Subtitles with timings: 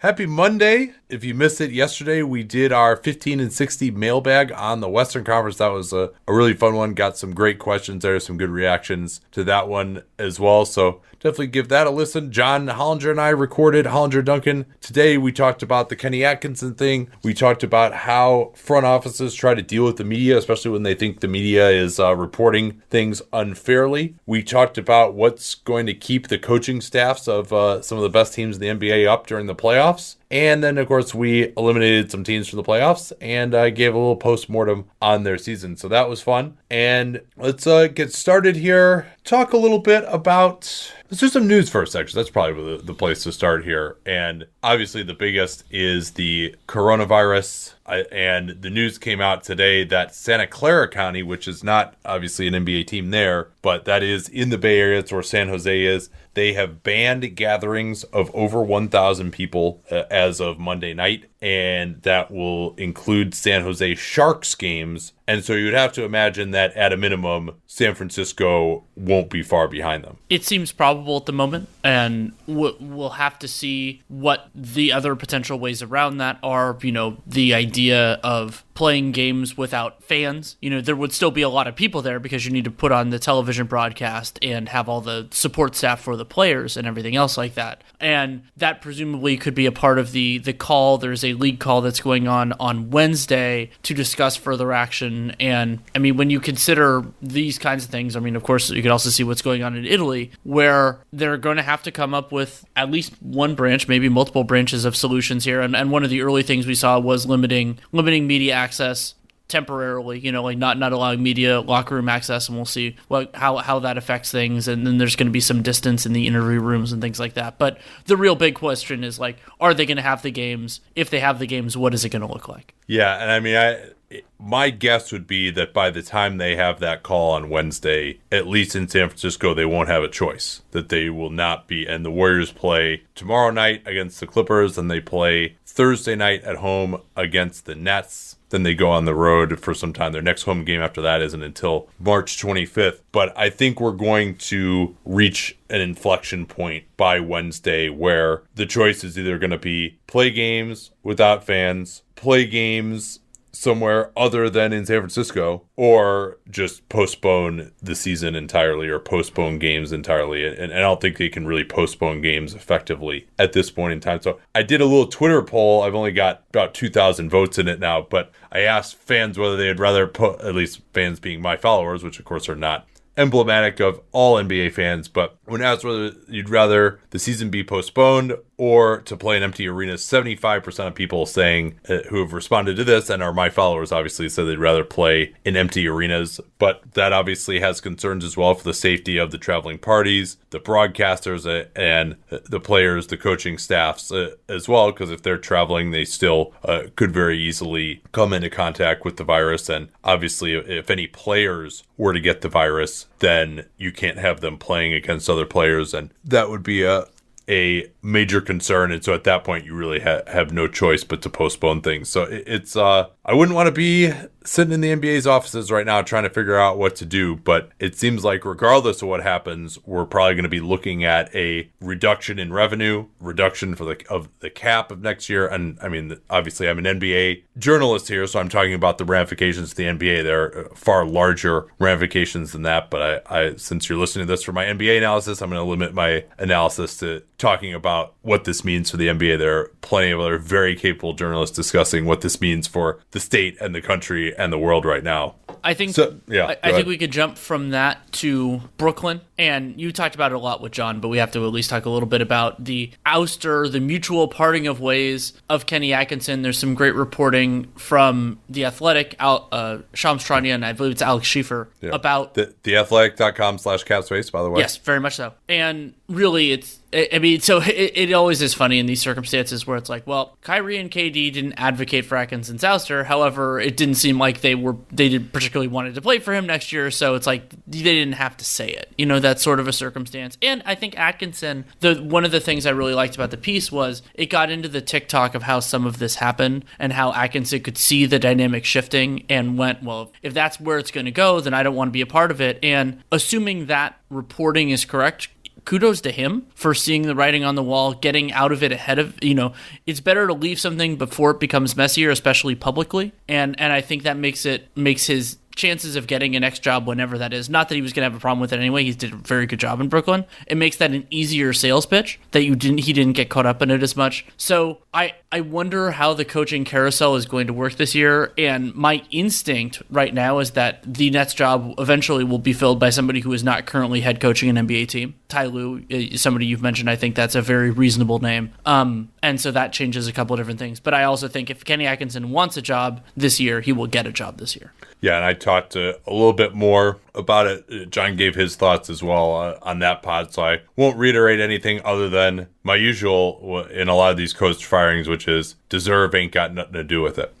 [0.00, 0.94] Happy Monday.
[1.10, 5.24] If you missed it yesterday, we did our 15 and 60 mailbag on the Western
[5.24, 5.58] Conference.
[5.58, 6.94] That was a, a really fun one.
[6.94, 10.64] Got some great questions there, some good reactions to that one as well.
[10.64, 12.32] So definitely give that a listen.
[12.32, 14.66] John Hollinger and I recorded Hollinger Duncan.
[14.80, 17.10] Today we talked about the Kenny Atkinson thing.
[17.22, 20.94] We talked about how front offices try to deal with the media, especially when they
[20.94, 24.16] think the media is uh, reporting things unfairly.
[24.26, 28.10] We talked about what's going to keep the coaching staffs of uh, some of the
[28.10, 30.16] best teams in the NBA up during the playoffs.
[30.30, 33.98] And then, of course, we eliminated some teams from the playoffs and uh, gave a
[33.98, 35.76] little post mortem on their season.
[35.76, 36.56] So that was fun.
[36.70, 39.08] And let's uh, get started here.
[39.24, 40.92] Talk a little bit about.
[41.10, 42.20] Let's do some news first, actually.
[42.20, 43.96] That's probably the, the place to start here.
[44.06, 47.74] And obviously, the biggest is the coronavirus.
[48.10, 52.54] And the news came out today that Santa Clara County, which is not obviously an
[52.54, 56.10] NBA team there, but that is in the Bay Area, it's where San Jose is,
[56.34, 62.30] they have banned gatherings of over 1,000 people uh, as of Monday night, and that
[62.30, 65.12] will include San Jose Sharks games.
[65.30, 69.68] And so you'd have to imagine that at a minimum, San Francisco won't be far
[69.68, 70.16] behind them.
[70.28, 75.56] It seems probable at the moment, and we'll have to see what the other potential
[75.56, 76.76] ways around that are.
[76.82, 80.56] You know, the idea of playing games without fans.
[80.62, 82.70] You know, there would still be a lot of people there because you need to
[82.70, 86.86] put on the television broadcast and have all the support staff for the players and
[86.86, 87.84] everything else like that.
[88.00, 90.96] And that presumably could be a part of the the call.
[90.96, 95.19] There's a league call that's going on on Wednesday to discuss further action.
[95.38, 98.82] And I mean, when you consider these kinds of things, I mean, of course, you
[98.82, 102.14] could also see what's going on in Italy, where they're going to have to come
[102.14, 105.60] up with at least one branch, maybe multiple branches of solutions here.
[105.60, 109.14] And, and one of the early things we saw was limiting limiting media access access
[109.48, 113.34] temporarily, you know, like not not allowing media locker room access, and we'll see what
[113.34, 114.68] how how that affects things.
[114.68, 117.34] And then there's going to be some distance in the interview rooms and things like
[117.34, 117.58] that.
[117.58, 120.80] But the real big question is like, are they going to have the games?
[120.94, 122.74] If they have the games, what is it going to look like?
[122.86, 123.90] Yeah, and I mean, I
[124.38, 128.46] my guess would be that by the time they have that call on Wednesday, at
[128.46, 130.62] least in San Francisco, they won't have a choice.
[130.72, 131.86] That they will not be.
[131.86, 136.56] And the Warriors play tomorrow night against the Clippers, and they play Thursday night at
[136.56, 138.36] home against the Nets.
[138.48, 140.12] Then they go on the road for some time.
[140.12, 143.00] Their next home game after that isn't until March 25th.
[143.12, 149.04] But I think we're going to reach an inflection point by Wednesday where the choice
[149.04, 153.20] is either going to be play games without fans, play games
[153.60, 159.92] somewhere other than in San Francisco or just postpone the season entirely or postpone games
[159.92, 160.46] entirely.
[160.46, 164.00] And, and, I don't think they can really postpone games effectively at this point in
[164.00, 164.22] time.
[164.22, 165.82] So I did a little Twitter poll.
[165.82, 169.78] I've only got about 2,000 votes in it now, but I asked fans whether they'd
[169.78, 172.86] rather put, at least fans being my followers, which of course are not
[173.18, 178.34] emblematic of all NBA fans, but when asked whether you'd rather the season be postponed
[178.56, 182.84] or to play an empty arena, 75% of people saying uh, who have responded to
[182.84, 187.12] this and are my followers obviously said they'd rather play in empty arenas, but that
[187.12, 191.68] obviously has concerns as well for the safety of the traveling parties, the broadcasters, uh,
[191.74, 196.52] and the players, the coaching staffs uh, as well, because if they're traveling, they still
[196.62, 199.68] uh, could very easily come into contact with the virus.
[199.68, 204.58] And obviously, if any players were to get the virus, then you can't have them
[204.58, 207.06] playing against other players, and that would be a
[207.48, 208.92] a major concern.
[208.92, 212.08] And so at that point, you really ha- have no choice but to postpone things.
[212.08, 214.12] So it, it's uh, I wouldn't want to be
[214.50, 217.36] sitting in the NBA's offices right now trying to figure out what to do.
[217.36, 221.32] But it seems like, regardless of what happens, we're probably going to be looking at
[221.32, 225.46] a reduction in revenue, reduction for the of the cap of next year.
[225.46, 229.70] And I mean, obviously, I'm an NBA journalist here, so I'm talking about the ramifications
[229.70, 230.24] of the NBA.
[230.24, 232.90] There are far larger ramifications than that.
[232.90, 235.70] But I, I since you're listening to this for my NBA analysis, I'm going to
[235.70, 239.38] limit my analysis to talking about what this means for the NBA.
[239.38, 243.56] There are plenty of other very capable journalists discussing what this means for the state
[243.60, 245.34] and the country and the world right now.
[245.62, 249.20] I think So, yeah, I, I think we could jump from that to Brooklyn.
[249.36, 251.68] And you talked about it a lot with John, but we have to at least
[251.68, 256.40] talk a little bit about the ouster, the mutual parting of ways of Kenny Atkinson.
[256.40, 261.02] There's some great reporting from The Athletic, Al, uh, Shams Charania, and I believe it's
[261.02, 261.90] Alex Schiffer, Yeah.
[261.92, 264.60] about the theathletic.com slash capspace, by the way.
[264.60, 265.34] Yes, very much so.
[265.48, 266.79] And really, it's.
[266.92, 270.36] I mean, so it, it always is funny in these circumstances where it's like, well,
[270.42, 273.04] Kyrie and KD didn't advocate for Atkinson's ouster.
[273.04, 276.46] However, it didn't seem like they were they did particularly wanted to play for him
[276.46, 276.90] next year.
[276.90, 278.92] So it's like they didn't have to say it.
[278.98, 280.36] You know, that's sort of a circumstance.
[280.42, 283.70] And I think Atkinson, the one of the things I really liked about the piece
[283.70, 287.62] was it got into the TikTok of how some of this happened and how Atkinson
[287.62, 291.40] could see the dynamic shifting and went, well, if that's where it's going to go,
[291.40, 292.58] then I don't want to be a part of it.
[292.62, 295.28] And assuming that reporting is correct,
[295.64, 298.98] kudos to him for seeing the writing on the wall, getting out of it ahead
[298.98, 299.52] of you know.
[299.86, 304.02] It's better to leave something before it becomes messier, especially publicly, and and I think
[304.02, 307.48] that makes it makes his chances of getting a next job whenever that is.
[307.48, 308.82] Not that he was going to have a problem with it anyway.
[308.82, 310.24] He did a very good job in Brooklyn.
[310.46, 313.62] It makes that an easier sales pitch that you didn't he didn't get caught up
[313.62, 314.24] in it as much.
[314.36, 318.32] So I I wonder how the coaching carousel is going to work this year.
[318.36, 322.90] And my instinct right now is that the Nets job eventually will be filled by
[322.90, 325.14] somebody who is not currently head coaching an NBA team.
[325.28, 328.52] Ty Lue, is somebody you've mentioned, I think that's a very reasonable name.
[328.66, 330.80] Um, and so that changes a couple of different things.
[330.80, 334.06] But I also think if Kenny Atkinson wants a job this year, he will get
[334.06, 334.72] a job this year.
[335.00, 337.64] Yeah, and I talked uh, a little bit more about it.
[337.70, 341.40] Uh, John gave his thoughts as well uh, on that pod, so I won't reiterate
[341.40, 346.14] anything other than my usual in a lot of these coach firings, which is deserve
[346.14, 347.34] ain't got nothing to do with it.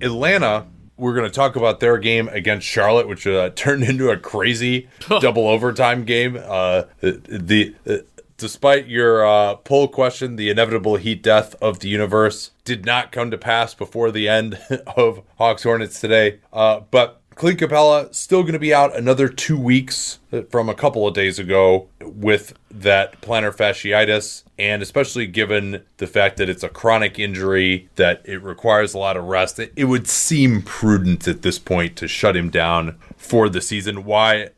[0.00, 0.66] Atlanta,
[0.96, 4.88] we're going to talk about their game against Charlotte, which uh, turned into a crazy
[5.08, 6.38] double overtime game.
[6.42, 7.96] Uh, the uh,
[8.36, 13.30] despite your uh, poll question, the inevitable heat death of the universe did not come
[13.30, 14.58] to pass before the end
[14.96, 16.40] of Hawks Hornets today.
[16.52, 21.06] Uh, but Clint Capela still going to be out another two weeks from a couple
[21.06, 26.68] of days ago with that plantar fasciitis, and especially given the fact that it's a
[26.70, 31.42] chronic injury that it requires a lot of rest, it, it would seem prudent at
[31.42, 34.04] this point to shut him down for the season.
[34.04, 34.48] Why?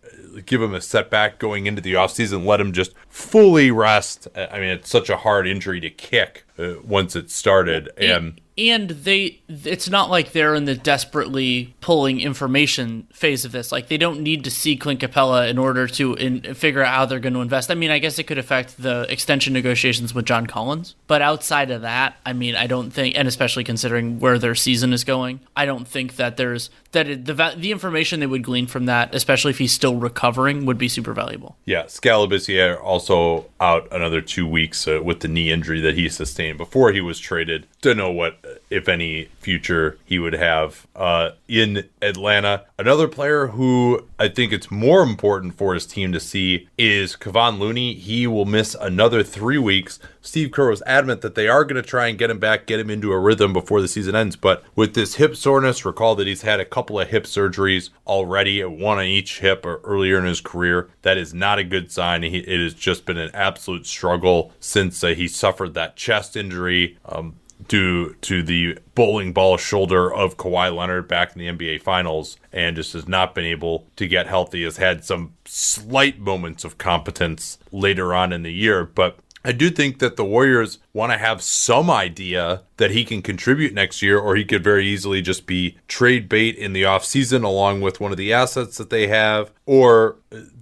[0.47, 4.29] Give him a setback going into the offseason, let him just fully rest.
[4.35, 7.91] I mean, it's such a hard injury to kick uh, once it started.
[7.97, 13.71] And and they it's not like they're in the desperately pulling information phase of this.
[13.71, 17.07] Like they don't need to see clint capela in order to in, figure out how
[17.07, 17.71] they're going to invest.
[17.71, 21.71] I mean i guess it could affect the extension negotiations with john collins but outside
[21.71, 25.41] of that i mean i don't think and especially considering where their season is going
[25.57, 29.15] i don't think that there's that it, the the information they would glean from that
[29.15, 31.57] especially if he's still recovering would be super valuable.
[31.65, 36.09] Yeah, Skal Labissière also out another two weeks uh, with the knee injury that he
[36.09, 37.67] sustained before he was traded.
[37.81, 38.39] Don't know what,
[38.71, 42.65] if any, future he would have uh, in Atlanta.
[42.79, 47.59] Another player who I think it's more important for his team to see is Kevon
[47.59, 47.95] Looney.
[47.95, 49.99] He will miss another three weeks.
[50.21, 52.81] Steve Kerr was adamant that they are going to try and get him back, get
[52.81, 54.37] him into a rhythm before the season ends.
[54.37, 58.63] But with this hip soreness, recall that he's had a couple of hip surgeries already,
[58.63, 60.91] one on each hip or earlier in his career.
[61.03, 62.23] That is not a good sign.
[62.23, 66.97] He, it has just been an absolute struggle since uh, he suffered that chest injury.
[67.05, 67.37] Um,
[67.67, 72.77] due to the bowling ball shoulder of Kawhi Leonard back in the NBA Finals and
[72.77, 74.63] just has not been able to get healthy.
[74.63, 79.71] Has had some slight moments of competence later on in the year, but I do
[79.71, 84.19] think that the Warriors want to have some idea that he can contribute next year,
[84.19, 88.11] or he could very easily just be trade bait in the offseason along with one
[88.11, 90.17] of the assets that they have, or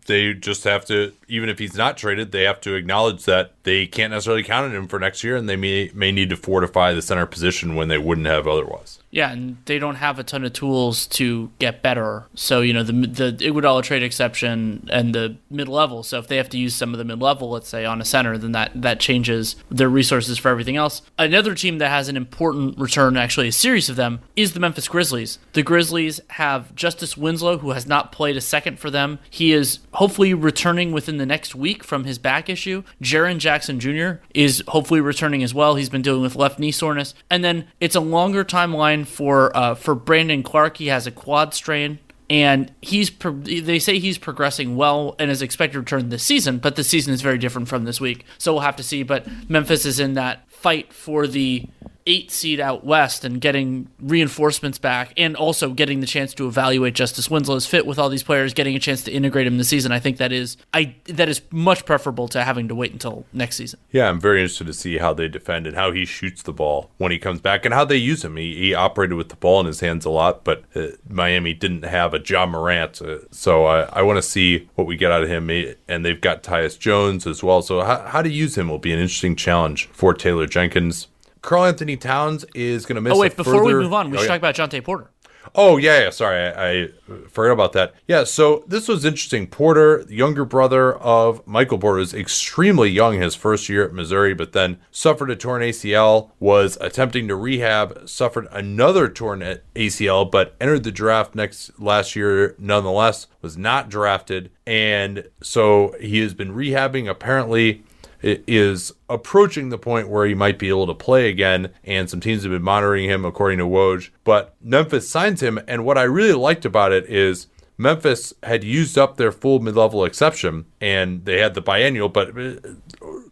[0.06, 3.86] they just have to, even if he's not traded, they have to acknowledge that they
[3.86, 6.92] can't necessarily count on him for next year and they may, may need to fortify
[6.92, 9.00] the center position when they wouldn't have otherwise.
[9.16, 12.26] Yeah, and they don't have a ton of tools to get better.
[12.34, 16.02] So you know the the Iguodala trade exception and the mid level.
[16.02, 18.04] So if they have to use some of the mid level, let's say on a
[18.04, 21.00] center, then that that changes their resources for everything else.
[21.18, 24.86] Another team that has an important return, actually a series of them, is the Memphis
[24.86, 25.38] Grizzlies.
[25.54, 29.18] The Grizzlies have Justice Winslow, who has not played a second for them.
[29.30, 32.82] He is hopefully returning within within the next week from his back issue.
[33.02, 34.22] Jaren Jackson Jr.
[34.34, 35.74] is hopefully returning as well.
[35.74, 39.74] He's been dealing with left knee soreness, and then it's a longer timeline for uh,
[39.74, 40.76] for Brandon Clarke.
[40.76, 45.74] He has a quad strain and he's they say he's progressing well and is expected
[45.74, 48.62] to return this season but the season is very different from this week so we'll
[48.62, 51.68] have to see but memphis is in that fight for the
[52.06, 56.94] eight seed out west and getting reinforcements back and also getting the chance to evaluate
[56.94, 59.92] Justice Winslow's fit with all these players, getting a chance to integrate him this season.
[59.92, 63.56] I think that is I that is much preferable to having to wait until next
[63.56, 63.80] season.
[63.90, 66.90] Yeah, I'm very interested to see how they defend and how he shoots the ball
[66.98, 68.36] when he comes back and how they use him.
[68.36, 71.84] He, he operated with the ball in his hands a lot, but uh, Miami didn't
[71.84, 75.22] have a Ja Morant, uh, so I, I want to see what we get out
[75.22, 75.50] of him.
[75.88, 78.92] And they've got Tyus Jones as well, so how, how to use him will be
[78.92, 81.08] an interesting challenge for Taylor Jenkins.
[81.46, 83.14] Karl-Anthony Towns is going to miss.
[83.14, 83.78] Oh wait, before further...
[83.78, 84.38] we move on, we oh, should yeah.
[84.38, 85.10] talk about Jontay Porter.
[85.54, 86.10] Oh yeah, yeah.
[86.10, 86.88] Sorry, I, I,
[87.28, 87.94] forgot about that.
[88.08, 89.46] Yeah, so this was interesting.
[89.46, 94.52] Porter, younger brother of Michael Porter, was extremely young his first year at Missouri, but
[94.52, 96.32] then suffered a torn ACL.
[96.40, 102.56] Was attempting to rehab, suffered another torn ACL, but entered the draft next last year.
[102.58, 107.08] Nonetheless, was not drafted, and so he has been rehabbing.
[107.08, 107.84] Apparently,
[108.22, 112.42] is approaching the point where he might be able to play again, and some teams
[112.42, 114.10] have been monitoring him, according to Woj.
[114.24, 117.46] But Memphis signs him, and what I really liked about it is
[117.78, 122.54] Memphis had used up their full mid-level exception, and they had the biennial, but uh,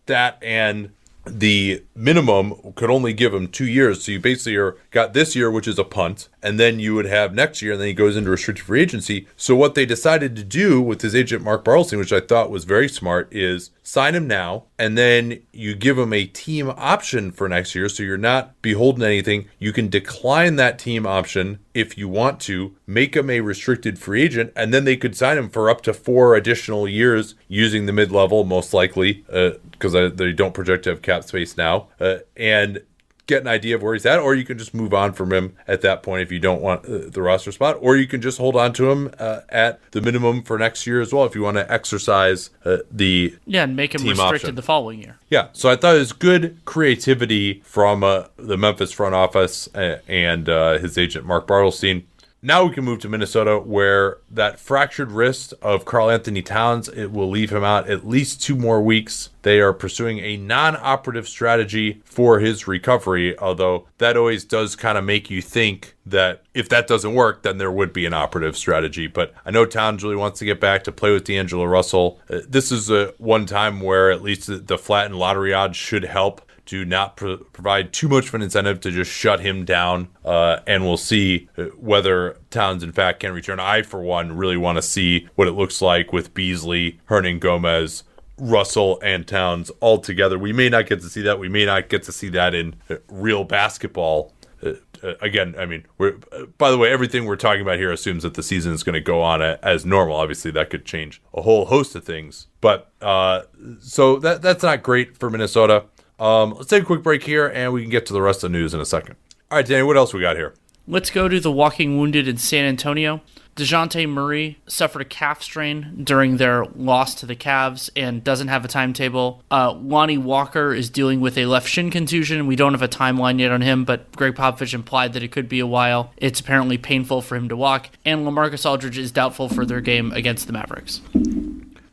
[0.06, 0.90] that and
[1.26, 4.04] the minimum could only give him two years.
[4.04, 7.06] So you basically are got this year, which is a punt, and then you would
[7.06, 9.26] have next year, and then he goes into restricted free agency.
[9.36, 12.64] So what they decided to do with his agent Mark Bartelstein, which I thought was
[12.64, 17.48] very smart, is sign him now, and then you give him a team option for
[17.48, 17.88] next year.
[17.88, 19.48] So you're not beholden to anything.
[19.58, 24.22] You can decline that team option if you want to, make him a restricted free
[24.22, 27.92] agent, and then they could sign him for up to four additional years using the
[27.92, 31.88] mid level, most likely, uh, because uh, they don't project to have cap space now.
[32.00, 32.82] Uh, and
[33.26, 35.56] get an idea of where he's at, or you can just move on from him
[35.66, 38.38] at that point if you don't want uh, the roster spot, or you can just
[38.38, 41.42] hold on to him uh, at the minimum for next year as well if you
[41.42, 44.54] want to exercise uh, the yeah and make him restricted option.
[44.54, 45.18] the following year.
[45.30, 50.48] Yeah, so I thought it was good creativity from uh, the Memphis front office and
[50.48, 52.04] uh, his agent Mark Bartelstein.
[52.46, 57.30] Now we can move to Minnesota, where that fractured wrist of Karl-Anthony Towns it will
[57.30, 59.30] leave him out at least two more weeks.
[59.40, 65.04] They are pursuing a non-operative strategy for his recovery, although that always does kind of
[65.04, 69.06] make you think that if that doesn't work, then there would be an operative strategy.
[69.06, 72.20] But I know Towns really wants to get back to play with D'Angelo Russell.
[72.28, 76.42] Uh, this is a one time where at least the flattened lottery odds should help
[76.66, 80.08] to not pro- provide too much of an incentive to just shut him down.
[80.24, 83.60] Uh, and we'll see whether Towns, in fact, can return.
[83.60, 88.02] I, for one, really want to see what it looks like with Beasley, Hernangómez,
[88.38, 90.38] Russell, and Towns all together.
[90.38, 91.38] We may not get to see that.
[91.38, 92.76] We may not get to see that in
[93.08, 94.32] real basketball.
[94.62, 94.72] Uh,
[95.20, 98.34] again, I mean, we're, uh, by the way, everything we're talking about here assumes that
[98.34, 100.16] the season is going to go on as normal.
[100.16, 102.46] Obviously, that could change a whole host of things.
[102.60, 103.42] But uh,
[103.80, 105.84] so that that's not great for Minnesota.
[106.24, 108.50] Um, let's take a quick break here, and we can get to the rest of
[108.50, 109.16] the news in a second.
[109.50, 110.54] All right, Danny, what else we got here?
[110.88, 113.20] Let's go to the walking wounded in San Antonio.
[113.56, 118.64] DeJounte Murray suffered a calf strain during their loss to the Cavs and doesn't have
[118.64, 119.44] a timetable.
[119.50, 122.46] Uh, Lonnie Walker is dealing with a left shin contusion.
[122.46, 125.48] We don't have a timeline yet on him, but Gregg Popovich implied that it could
[125.48, 126.10] be a while.
[126.16, 127.90] It's apparently painful for him to walk.
[128.04, 131.00] And Lamarcus Aldridge is doubtful for their game against the Mavericks.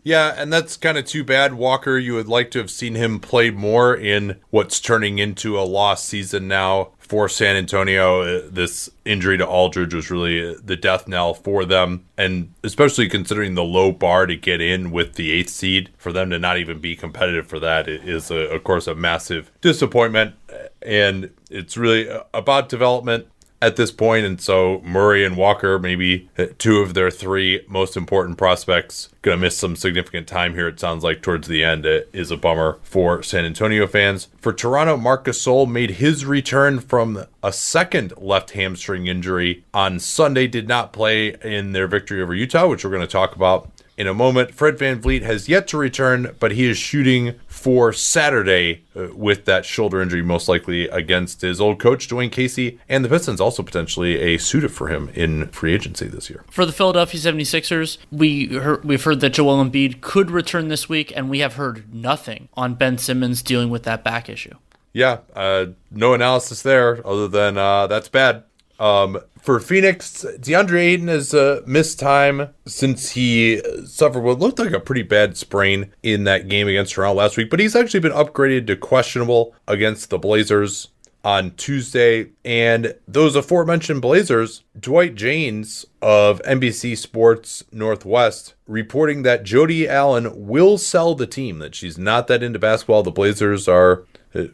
[0.04, 1.54] Yeah, and that's kind of too bad.
[1.54, 5.62] Walker, you would like to have seen him play more in what's turning into a
[5.62, 8.22] lost season now for San Antonio.
[8.22, 13.10] Uh, this injury to Aldridge was really uh, the death knell for them, and especially
[13.10, 16.58] considering the low bar to get in with the eighth seed, for them to not
[16.58, 20.34] even be competitive for that is, a, of course, a massive disappointment.
[20.52, 23.28] Uh, and it's really about development
[23.62, 27.96] at this point, and so Murray and Walker, maybe uh, two of their three most
[27.96, 30.68] important prospects, going to miss some significant time here.
[30.68, 34.30] It sounds like towards the end it is a bummer for San Antonio fans.
[34.40, 40.48] For Toronto, Marc Gasol made his return from a second left hamstring injury on Sunday.
[40.48, 44.08] Did not play in their victory over Utah, which we're going to talk about in
[44.08, 44.56] a moment.
[44.56, 49.46] Fred Van VanVleet has yet to return, but he is shooting for Saturday uh, with
[49.46, 53.62] that shoulder injury, most likely against his old coach, Dwane Casey, and the Pistons also
[53.62, 56.44] potentially a suitor for him in free agency this year.
[56.50, 61.14] For the Philadelphia 76ers, we heard, we've heard that Joel Embiid could return this week,
[61.16, 64.56] and we have heard nothing on Ben Simmons dealing with that back issue.
[64.92, 68.44] Yeah, uh, no analysis there other than uh, that's bad.
[68.80, 74.72] Um, for Phoenix, DeAndre Ayton has uh, missed time since he suffered what looked like
[74.72, 78.12] a pretty bad sprain in that game against Toronto last week, but he's actually been
[78.12, 80.90] upgraded to questionable against the Blazers
[81.24, 82.30] on Tuesday.
[82.44, 90.78] And those aforementioned Blazers, Dwight Jaynes of NBC Sports Northwest reporting that Jody Allen will
[90.78, 93.04] sell the team, that she's not that into basketball.
[93.04, 94.06] The Blazers are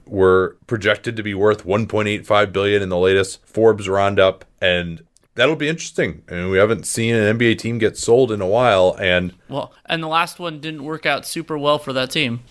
[0.06, 5.04] were projected to be worth 1.85 billion in the latest Forbes roundup and
[5.36, 6.24] that'll be interesting.
[6.30, 9.72] I mean, we haven't seen an NBA team get sold in a while and well,
[9.86, 12.42] and the last one didn't work out super well for that team.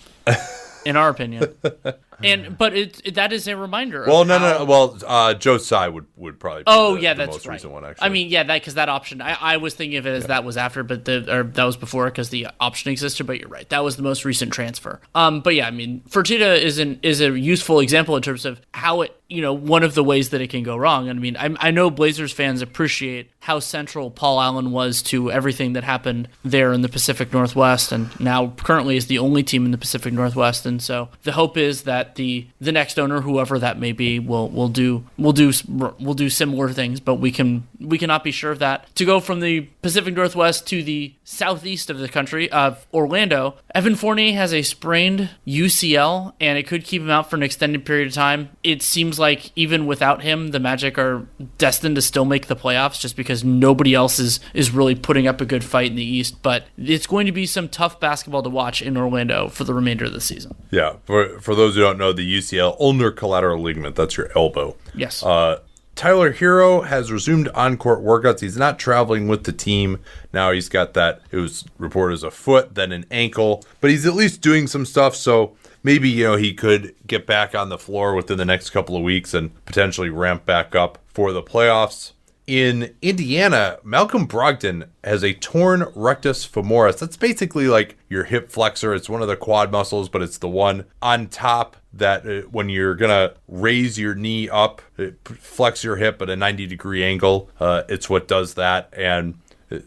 [0.87, 1.53] in our opinion.
[2.23, 4.05] and but it, it, that is a reminder.
[4.07, 4.59] Well, no, how...
[4.59, 6.65] no, Well, uh, Joe Tsai would would probably.
[6.67, 7.55] oh the, yeah, the that's most right.
[7.55, 7.85] recent one.
[7.85, 9.21] Actually, I mean, yeah, that because that option.
[9.21, 10.29] I, I was thinking of it as yeah.
[10.29, 13.27] that was after, but the or that was before because the option existed.
[13.27, 15.01] But you're right, that was the most recent transfer.
[15.15, 18.61] Um, but yeah, I mean, Fertitta is an is a useful example in terms of
[18.73, 21.09] how it you know one of the ways that it can go wrong.
[21.09, 25.73] I mean, I, I know Blazers fans appreciate how central Paul Allen was to everything
[25.75, 29.71] that happened there in the Pacific Northwest, and now currently is the only team in
[29.71, 30.67] the Pacific Northwest.
[30.67, 34.49] And so the hope is that the the next owner, whoever that may be, will
[34.49, 37.01] will do will do will do similar things.
[37.01, 38.95] But we can we cannot be sure of that.
[38.95, 43.97] To go from the Pacific Northwest to the southeast of the country of Orlando, Evan
[43.97, 48.09] Fournier has a sprained UCL, and it could keep him out for an extended period
[48.09, 48.51] of time.
[48.63, 51.27] It seems seems like even without him, the Magic are
[51.59, 55.41] destined to still make the playoffs just because nobody else is is really putting up
[55.41, 56.43] a good fight in the East.
[56.43, 60.05] But it's going to be some tough basketball to watch in Orlando for the remainder
[60.05, 60.55] of the season.
[60.71, 64.77] Yeah, for for those who don't know, the UCL ulnar collateral ligament that's your elbow.
[64.95, 65.23] Yes.
[65.23, 65.61] Uh,
[65.95, 68.41] Tyler Herro has resumed on court workouts.
[68.41, 69.99] He's not traveling with the team.
[70.33, 74.05] Now he's got that, it was reported as a foot, then an ankle, but he's
[74.05, 75.17] at least doing some stuff.
[75.17, 78.95] So maybe you know he could get back on the floor within the next couple
[78.95, 82.13] of weeks and potentially ramp back up for the playoffs.
[82.47, 86.99] In Indiana, Malcolm Brogdon has a torn rectus femoris.
[86.99, 88.95] That's basically like your hip flexor.
[88.95, 92.69] It's one of the quad muscles, but it's the one on top that uh, when
[92.69, 94.81] you're gonna raise your knee up,
[95.25, 97.51] flex your hip at a 90 degree angle.
[97.59, 99.35] Uh, it's what does that, and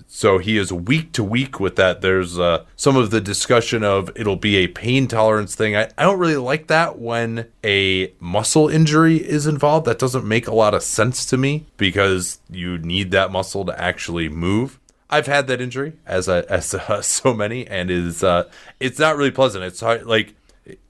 [0.07, 2.01] so he is week to week with that.
[2.01, 5.75] There's uh, some of the discussion of it'll be a pain tolerance thing.
[5.75, 9.85] I, I don't really like that when a muscle injury is involved.
[9.85, 13.81] That doesn't make a lot of sense to me because you need that muscle to
[13.81, 14.79] actually move.
[15.09, 19.17] I've had that injury as a, as uh, so many, and is uh, it's not
[19.17, 19.63] really pleasant.
[19.63, 20.35] It's hard, like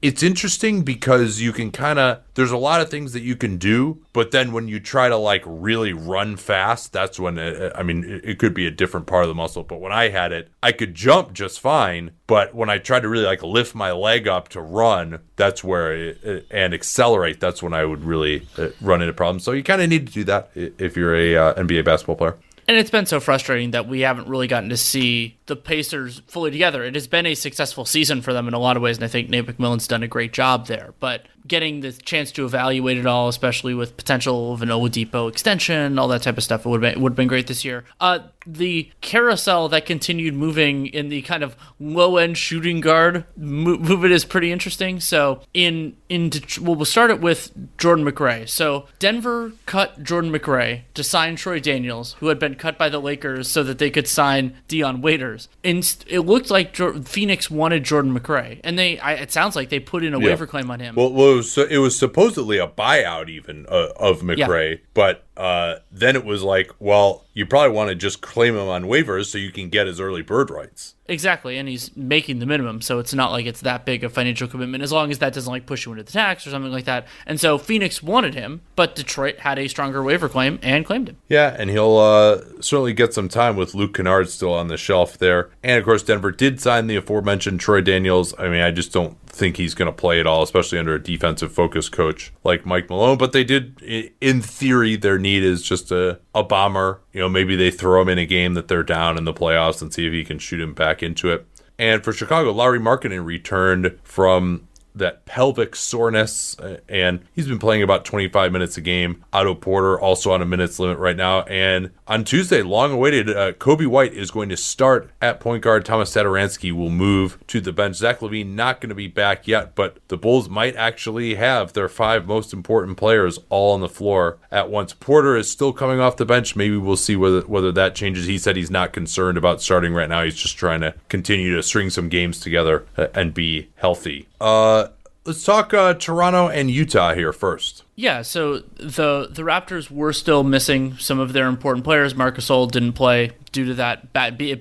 [0.02, 3.56] it's interesting because you can kind of there's a lot of things that you can
[3.56, 7.82] do but then when you try to like really run fast that's when it, i
[7.82, 10.32] mean it, it, could be a different part of the muscle but when i had
[10.32, 13.92] it i could jump just fine but when i tried to really like lift my
[13.92, 18.68] leg up to run that's where it, and accelerate that's when i would really uh,
[18.80, 19.44] run into problems.
[19.44, 22.36] So you kind of need to do that if you're a uh, nba basketball player
[22.68, 26.50] and it's been so frustrating that we haven't really gotten to see the Pacers fully
[26.50, 26.84] together.
[26.84, 29.08] It has been a successful season for them in a lot of ways, and I
[29.08, 30.94] think Nate McMillan's done a great job there.
[31.00, 35.98] But getting the chance to evaluate it all, especially with potential of an Oladipo extension,
[35.98, 37.84] all that type of stuff, it would have been, would have been great this year.
[38.00, 44.12] Uh, the carousel that continued moving in the kind of low end shooting guard movement
[44.12, 45.00] is pretty interesting.
[45.00, 48.48] So in in well, we'll start it with Jordan McRae.
[48.48, 52.98] So Denver cut Jordan McRae to sign Troy Daniels, who had been cut by the
[52.98, 55.48] Lakers so that they could sign Dion Waiters.
[55.62, 56.76] And it looked like
[57.06, 60.26] Phoenix wanted Jordan McRae, and they I, it sounds like they put in a yeah.
[60.26, 60.94] waiver claim on him.
[60.94, 64.84] Well, well, it was, it was supposedly a buyout even uh, of McRae, yeah.
[64.94, 68.84] but uh, then it was like, well, you probably want to just claim him on
[68.84, 70.96] waivers so you can get his early bird rights.
[71.06, 74.46] Exactly, and he's making the minimum, so it's not like it's that big a financial
[74.46, 76.84] commitment as long as that doesn't like push you into the tax or something like
[76.84, 77.06] that.
[77.26, 81.16] And so Phoenix wanted him, but Detroit had a stronger waiver claim and claimed him.
[81.28, 85.16] Yeah, and he'll uh, certainly get some time with Luke Kennard still on the shelf
[85.16, 85.50] there.
[85.62, 88.34] And of course, Denver did sign the aforementioned Troy Daniels.
[88.38, 91.02] I mean, I just don't think he's going to play at all, especially under a
[91.02, 93.18] defensive focus coach like Mike Malone.
[93.18, 93.80] But they did,
[94.20, 97.00] in theory, their need is just a, a bomber.
[97.12, 99.82] You know, maybe they throw him in a game that they're down in the playoffs
[99.82, 101.46] and see if he can shoot him back into it.
[101.78, 107.82] And for Chicago, Lauri Markkanen returned from that pelvic soreness, uh, and he's been playing
[107.82, 109.24] about 25 minutes a game.
[109.32, 111.42] Otto Porter also on a minutes limit right now.
[111.42, 115.84] And on Tuesday, long awaited, uh, Coby White is going to start at point guard.
[115.84, 117.96] Thomas Satoransky will move to the bench.
[117.96, 121.88] Zach LaVine not going to be back yet, but the Bulls might actually have their
[121.88, 124.92] five most important players all on the floor at once.
[124.92, 126.56] Porter is still coming off the bench.
[126.56, 128.26] Maybe we'll see whether whether that changes.
[128.26, 130.24] He said he's not concerned about starting right now.
[130.24, 134.28] He's just trying to continue to string some games together uh, and be healthy.
[134.40, 134.88] Uh,
[135.30, 137.84] let's talk uh, Toronto and Utah here first.
[137.94, 142.16] Yeah, so the the Raptors were still missing some of their important players.
[142.16, 144.12] Marcus Gasol didn't play due to that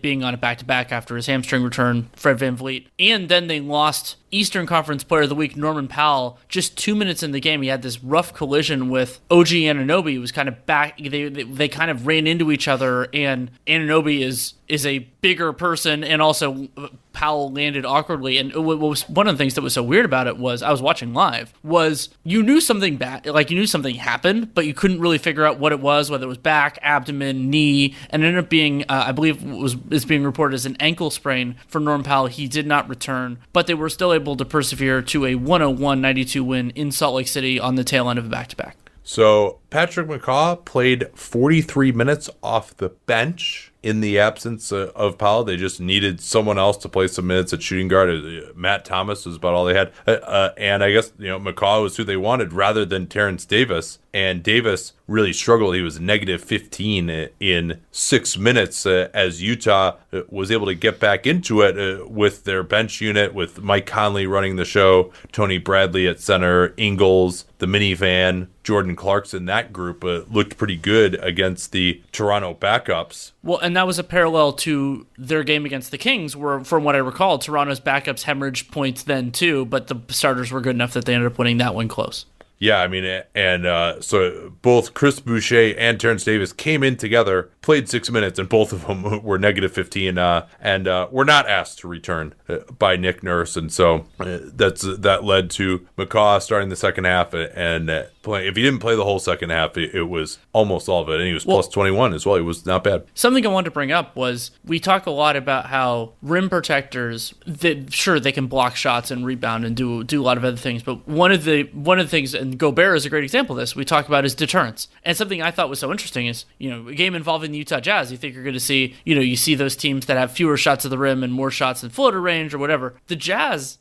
[0.02, 2.86] being on a back to back after his hamstring return, Fred VanVleet.
[3.00, 7.24] And then they lost Eastern Conference Player of the Week, Norman Powell, just two minutes
[7.24, 7.62] in the game.
[7.62, 10.12] He had this rough collision with OG Anunoby.
[10.12, 13.52] He was kind of back, they, they, they kind of ran into each other, and
[13.68, 16.70] Anunoby is is a bigger person, and also
[17.12, 18.38] Powell landed awkwardly.
[18.38, 20.70] And what was one of the things that was so weird about it was I
[20.70, 24.76] was watching live was you knew something bad, like you knew something happened, but you
[24.76, 28.44] couldn't really figure out what it was, whether it was back, abdomen, knee, and ended
[28.44, 32.04] up being uh, I believe was is being reported as an ankle sprain for Norm
[32.04, 32.28] Powell.
[32.28, 36.70] He did not return, but they were still able to persevere to a 101-92 win
[36.72, 38.78] in Salt Lake City on the tail end of a back-to-back.
[39.04, 45.44] So Patrick McCaw played 43 minutes off the bench in the absence of Powell.
[45.44, 48.10] They just needed someone else to play some minutes at shooting guard.
[48.10, 49.92] Uh, Matt Thomas was about all they had.
[50.06, 53.46] Uh, uh, and I guess, you know, McCaw was who they wanted rather than Terence
[53.46, 54.00] Davis.
[54.14, 55.76] And Davis really struggled.
[55.76, 61.00] He was negative 15 in six minutes uh, as Utah uh, was able to get
[61.00, 65.58] back into it uh, with their bench unit, with Mike Conley running the show, Tony
[65.58, 72.04] Bradley at center, Ingles, the minivan, Jordan Clarkson, that group looked pretty good against the
[72.12, 73.32] Toronto backups.
[73.42, 76.94] Well, and that was a parallel to their game against the Kings, where, from what
[76.94, 81.06] I recall, Toronto's backups hemorrhaged points then too, but the starters were good enough that
[81.06, 82.28] they ended up winning that one close.
[82.60, 87.50] Yeah, I mean, and uh, so both Chris Boucher and Terence Davis came in together,
[87.62, 91.48] played six minutes, and both of them were negative 15, uh, and uh, were not
[91.48, 96.42] asked to return uh, by Nick Nurse, and so uh, that's that led to McCaw
[96.42, 99.78] starting the second half, and uh, play, if he didn't play the whole second half,
[99.78, 102.36] it, it was almost all of it, and he was well, plus 21 as well.
[102.36, 103.06] He was not bad.
[103.14, 107.34] Something I wanted to bring up was we talk a lot about how rim protectors,
[107.46, 110.58] that sure they can block shots and rebound and do do a lot of other
[110.58, 113.56] things, but one of the one of the things and Gobert is a great example
[113.56, 113.76] of this.
[113.76, 114.88] We talk about his deterrence.
[115.04, 117.80] And something I thought was so interesting is, you know, a game involving the Utah
[117.80, 120.32] Jazz, you think you're going to see, you know, you see those teams that have
[120.32, 122.96] fewer shots of the rim and more shots in floater range or whatever.
[123.08, 123.80] The Jazz,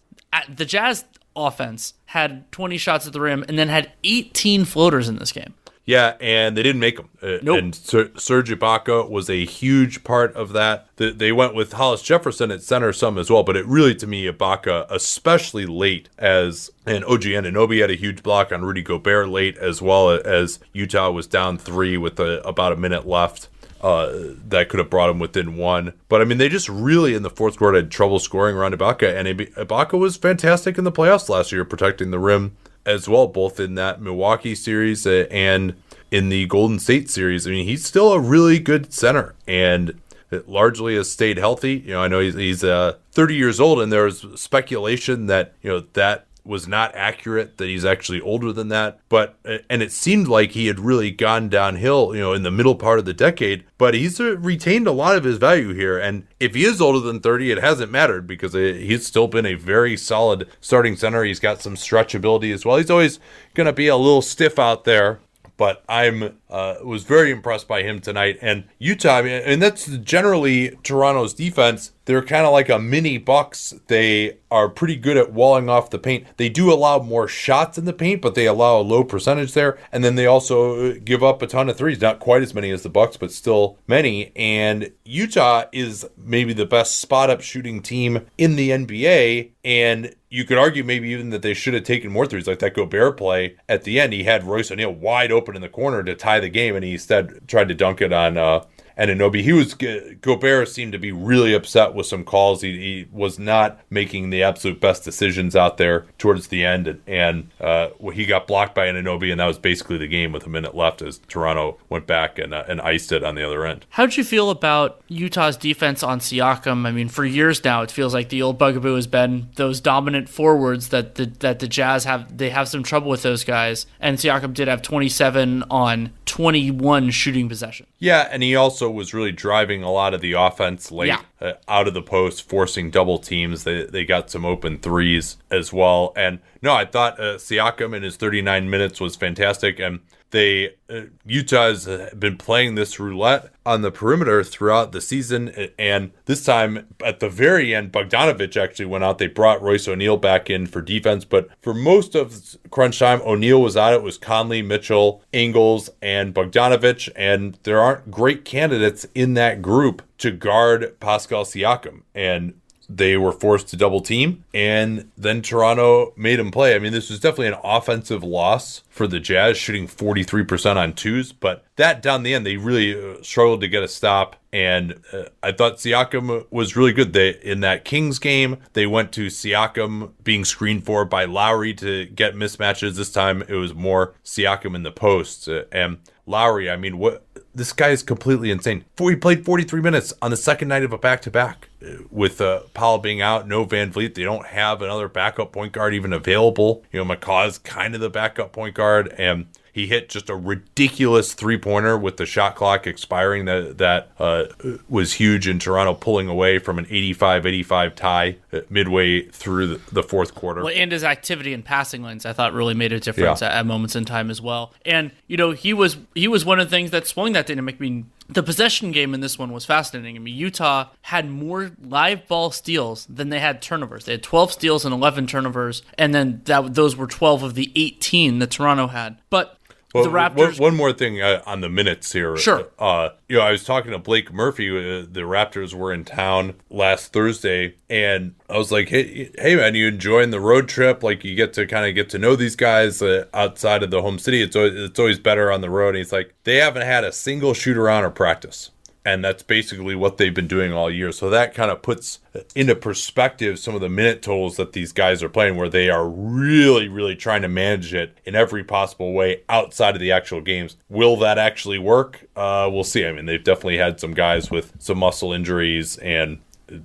[0.55, 1.05] the Jazz
[1.37, 5.55] offense had 20 shots at the rim and then had 18 floaters in this game.
[5.89, 7.09] Yeah, and they didn't make them.
[7.23, 7.59] Uh, nope.
[7.59, 10.87] And Ser- Serge Ibaka was a huge part of that.
[10.97, 14.07] The, they went with Hollis Jefferson at center some as well, but it really, to
[14.07, 19.31] me, Ibaka, especially late as and OG Anunoby had a huge block on Rudy Gobert
[19.31, 23.49] late as well as Utah was down three with a, about a minute left.
[23.81, 25.93] Uh, that could have brought him within one.
[26.09, 29.15] But I mean, they just really in the fourth quarter had trouble scoring around Ibaka,
[29.15, 33.61] and Ibaka was fantastic in the playoffs last year, protecting the rim as well, both
[33.61, 37.47] in that Milwaukee series uh, and in the Golden State series.
[37.47, 41.83] I mean, he's still a really good center and it largely has stayed healthy.
[41.87, 45.71] You know, I know he's, he's uh, 30 years old, and there's speculation that you
[45.71, 49.37] know that was not accurate that he's actually older than that but
[49.69, 52.99] and it seemed like he had really gone downhill you know in the middle part
[52.99, 56.55] of the decade but he's uh, retained a lot of his value here and if
[56.55, 60.49] he is older than 30 it hasn't mattered because he's still been a very solid
[60.61, 61.25] starting center.
[61.25, 62.77] He's got some stretchability as well.
[62.77, 63.21] He's always
[63.55, 65.21] going to be a little stiff out there
[65.59, 68.39] but I'm uh, was very impressed by him tonight.
[68.41, 71.93] And Utah, and that's generally Toronto's defense.
[72.07, 73.75] They're kind of like a mini Bucks.
[73.89, 76.27] They are pretty good at walling off the paint.
[76.39, 79.79] They do allow more shots in the paint, but they allow a low percentage there.
[79.93, 82.01] And then they also give up a ton of threes.
[82.01, 84.33] Not quite as many as the Bucks, but still many.
[84.37, 89.51] And Utah is maybe the best spot up shooting team in the NBA.
[89.65, 92.75] And you could argue maybe even that they should have taken more threes, like that
[92.75, 94.13] Gobert play at the end.
[94.13, 96.93] He had Royce O'Neale wide open in the corner to tie the game, and he
[96.93, 98.65] instead tried to dunk it on uh,
[98.99, 99.43] Anunoby.
[99.43, 102.63] He was Gobert seemed to be really upset with some calls.
[102.63, 107.01] He, he was not making the absolute best decisions out there towards the end, and,
[107.07, 110.49] and uh, he got blocked by Anunoby, and that was basically the game with a
[110.49, 113.87] minute left as Toronto went back and uh, and iced it on the other end.
[113.91, 116.87] How'd you feel about Utah's defense on Siakam?
[116.87, 120.29] I mean, for years now, it feels like the old bugaboo has been those dominant
[120.29, 122.37] forwards that the that the Jazz have.
[122.37, 127.49] They have some trouble with those guys, and Siakam did have 27 on 21 shooting
[127.49, 127.85] possession.
[127.99, 131.23] Yeah, and he also was really driving a lot of the offense late yeah.
[131.41, 133.65] uh, out of the post, forcing double teams.
[133.65, 136.13] They they got some open threes as well.
[136.15, 139.81] And no, I thought uh, Siakam in his 39 minutes was fantastic.
[139.81, 139.99] And
[140.31, 141.89] they uh, Utah's
[142.19, 147.29] been playing this roulette on the perimeter throughout the season, and this time at the
[147.29, 149.19] very end, Bogdanovic actually went out.
[149.19, 153.63] They brought Royce O'Neale back in for defense, but for most of crunch time, O'Neale
[153.63, 153.95] was out.
[153.95, 160.03] It was Conley, Mitchell, Ingles, and Bogdanovic, and there aren't great candidates in that group
[160.19, 162.03] to guard Pascal Siakam.
[162.15, 166.75] And they were forced to double team, and then Toronto made him play.
[166.75, 171.33] I mean, this was definitely an offensive loss for the Jazz, shooting 43% on twos.
[171.33, 174.37] But that down the end, they really uh, struggled to get a stop.
[174.53, 177.13] And uh, I thought Siakam was really good.
[177.13, 182.07] They in that Kings game, they went to Siakam being screened for by Lowry to
[182.07, 182.97] get mismatches.
[182.97, 185.49] This time, it was more Siakam in the post.
[185.49, 185.99] Uh, and
[186.29, 188.85] Lowry, I mean, what this guy is completely insane.
[188.97, 191.69] He played 43 minutes on the second night of a back to back
[192.11, 194.15] with uh, Powell being out, no VanVleet.
[194.15, 196.85] They don't have another backup point guard even available.
[196.93, 199.47] You know, McCaw is kind of the backup point guard, and
[199.79, 204.47] he hit just a ridiculous three pointer with the shot clock expiring that that uh,
[204.89, 208.37] was huge in Toronto, pulling away from an 85 85 tie
[208.69, 210.65] midway through the, the fourth quarter.
[210.65, 213.49] Well, and his activity in passing lanes, I thought, really made a difference yeah.
[213.49, 214.75] at, at, moments in time as well.
[214.85, 217.77] And you know, he was he was one of the things that swung that dynamic.
[217.77, 220.17] I mean, the possession game in this one was fascinating.
[220.17, 224.07] I mean, Utah had more live ball steals than they had turnovers.
[224.07, 227.71] They had 12 steals and 11 turnovers, and then that those were 12 of the
[227.77, 229.19] 18 that Toronto had.
[229.31, 229.59] But
[229.95, 230.61] well, the Raptors.
[230.61, 232.37] One, more thing uh, on the minutes here.
[232.37, 232.69] Sure.
[232.79, 234.69] Uh, you know, I was talking to Blake Murphy.
[234.69, 239.75] Uh, the Raptors were in town last Thursday, and I was like, "Hey, hey, man,
[239.75, 241.03] you enjoying the road trip?
[241.03, 244.03] Like, you get to kind of get to know these guys uh, outside of the
[244.03, 244.43] home city.
[244.43, 247.13] It's always, it's always better on the road." And he's like, "They haven't had a
[247.13, 248.71] single shooter around or practice."
[249.09, 251.13] And that's basically what they've been doing all year.
[251.13, 252.19] So that kind of puts
[252.55, 256.07] into perspective some of the minute totals that these guys are playing, where they are
[256.07, 260.77] really, really trying to manage it in every possible way outside of the actual games.
[260.91, 262.29] Will that actually work?
[262.37, 263.07] Uh, we'll see.
[263.07, 266.41] I mean, they've definitely had some guys with some muscle injuries and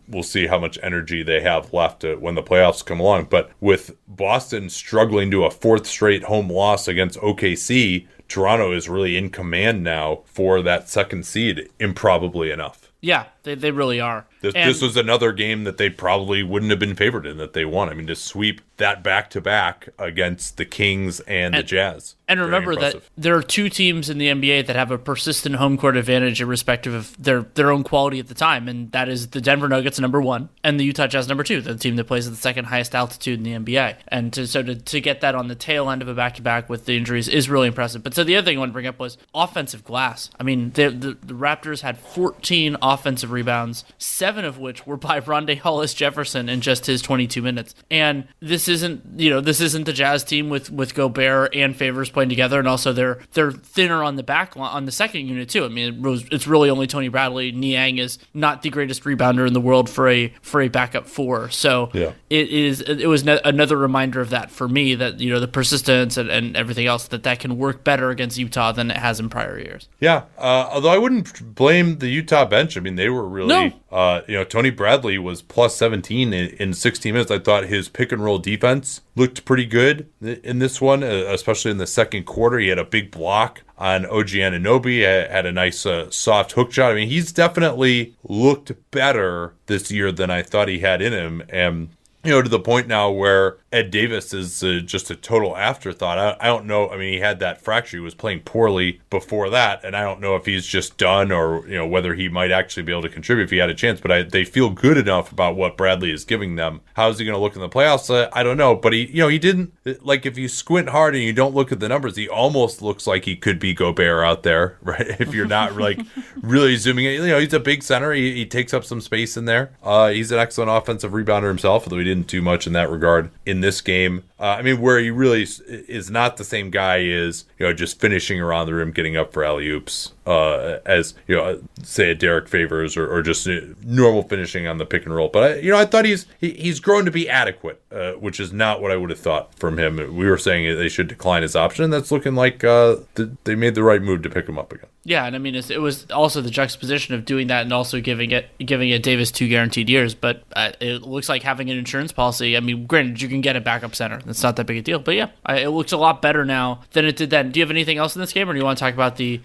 [0.07, 3.25] we'll see how much energy they have left when the playoffs come along.
[3.25, 9.15] But with Boston struggling to a fourth straight home loss against OKC, Toronto is really
[9.17, 12.91] in command now for that second seed, improbably enough.
[13.01, 14.25] Yeah, they, they really are.
[14.43, 17.63] This, this, was another game that they probably wouldn't have been favored in that they
[17.63, 17.87] won.
[17.87, 22.15] I mean, to sweep that back to back against the Kings and, and the Jazz.
[22.27, 25.77] And remember that there are two teams in the NBA that have a persistent home
[25.77, 29.39] court advantage, irrespective of their their own quality at the time, and that is the
[29.39, 32.33] Denver Nuggets number one and the Utah Jazz number two, the team that plays at
[32.33, 33.97] the second highest altitude in the NBA.
[34.07, 36.41] And to, so to, to get that on the tail end of a back to
[36.41, 38.03] back with the injuries is really impressive.
[38.03, 40.29] But so the other thing I want to bring up was offensive glass.
[40.39, 45.19] I mean, the, the, the Raptors had 14 offensive rebounds, seven of which were by
[45.19, 47.75] Rondae Hollis Jefferson in just his 22 minutes.
[47.89, 52.09] And this isn't, you know, this isn't the Jazz team with with Gobert and Favors
[52.09, 55.65] playing together, and also they're they're thinner on the back on the second unit too.
[55.65, 57.51] I mean, it was, it's really only Tony Bradley.
[57.51, 61.49] Niang is not the greatest rebounder in the world for a for a backup four.
[61.49, 62.13] So yeah.
[62.29, 65.47] it is it was ne- another reminder of that for me that you know the
[65.47, 69.19] persistence and, and everything else that that can work better against Utah than it has
[69.19, 69.87] in prior years.
[69.99, 72.77] Yeah, uh, although I wouldn't blame the Utah bench.
[72.77, 73.71] I mean, they were really no.
[73.91, 77.31] uh, you know Tony Bradley was plus 17 in, in 16 minutes.
[77.31, 81.71] I thought his pick and roll defense looked pretty good in this one, uh, especially
[81.71, 82.59] in the second quarter.
[82.59, 86.91] He had a big block on OG Anunoby, had a nice uh, soft hook shot.
[86.91, 91.43] I mean, he's definitely looked better this year than I thought he had in him.
[91.49, 91.89] And
[92.23, 96.19] you know, to the point now where Ed Davis is uh, just a total afterthought.
[96.19, 96.89] I, I, don't know.
[96.89, 97.97] I mean, he had that fracture.
[97.97, 101.67] He was playing poorly before that, and I don't know if he's just done or
[101.67, 103.99] you know whether he might actually be able to contribute if he had a chance.
[103.99, 106.81] But I, they feel good enough about what Bradley is giving them.
[106.93, 108.13] How is he going to look in the playoffs?
[108.13, 108.75] Uh, I don't know.
[108.75, 109.73] But he, you know, he didn't
[110.05, 113.07] like if you squint hard and you don't look at the numbers, he almost looks
[113.07, 115.19] like he could be Gobert out there, right?
[115.19, 115.99] If you're not like
[116.43, 118.11] really zooming in, you know, he's a big center.
[118.11, 119.71] He, he takes up some space in there.
[119.81, 123.31] Uh, he's an excellent offensive rebounder himself, although he didn't do much in that regard
[123.47, 124.23] in this game.
[124.43, 128.01] Uh, I mean, where he really is not the same guy is, you know, just
[128.01, 132.15] finishing around the rim, getting up for alley oops, uh, as you know, say a
[132.15, 133.47] Derrick Favors or, or just
[133.85, 135.29] normal finishing on the pick and roll.
[135.29, 138.41] But I, you know, I thought he's he, he's grown to be adequate, uh, which
[138.41, 139.95] is not what I would have thought from him.
[140.13, 143.75] We were saying they should decline his option, that's looking like uh, th- they made
[143.75, 144.89] the right move to pick him up again.
[145.05, 148.31] Yeah, and I mean, it was also the juxtaposition of doing that and also giving
[148.31, 150.15] it giving it Davis two guaranteed years.
[150.15, 152.55] But uh, it looks like having an insurance policy.
[152.55, 154.21] I mean, granted, you can get a backup center.
[154.33, 154.99] That's not that big a deal.
[154.99, 157.51] But yeah, I, it looks a lot better now than it did then.
[157.51, 159.17] Do you have anything else in this game, or do you want to talk about
[159.17, 159.41] the